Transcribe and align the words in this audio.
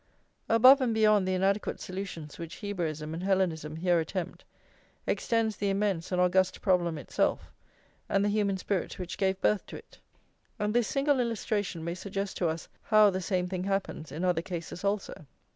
Above 0.49 0.81
and 0.81 0.95
beyond 0.95 1.27
the 1.27 1.35
inadequate 1.35 1.79
solutions 1.79 2.39
which 2.39 2.55
Hebraism 2.61 3.13
and 3.13 3.21
Hellenism 3.21 3.75
here 3.75 3.99
attempt, 3.99 4.43
extends 5.05 5.57
the 5.57 5.69
immense 5.69 6.11
and 6.11 6.19
august 6.19 6.59
problem 6.59 6.97
itself, 6.97 7.51
and 8.09 8.25
the 8.25 8.29
human 8.29 8.57
spirit 8.57 8.97
which 8.97 9.15
gave 9.19 9.39
birth 9.41 9.63
to 9.67 9.75
it. 9.75 9.99
And 10.57 10.73
this 10.73 10.87
single 10.87 11.19
illustration 11.19 11.83
may 11.83 11.93
suggest 11.93 12.35
to 12.37 12.49
us 12.49 12.67
how 12.81 13.11
the 13.11 13.21
same 13.21 13.47
thing 13.47 13.65
happens 13.65 14.11
in 14.11 14.23
other 14.25 14.41
cases 14.41 14.83
also. 14.83 15.27